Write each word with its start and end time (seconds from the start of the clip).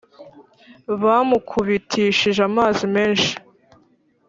Bamukubitishije 1.01 2.41
amazi 2.49 2.83
menshi 2.95 3.31